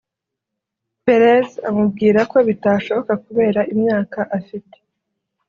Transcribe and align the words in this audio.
Perez 1.05 1.49
amubwira 1.69 2.19
ko 2.31 2.37
bitashoboka 2.47 3.13
kubera 3.25 3.61
imyaka 3.73 4.19
afite 4.37 4.77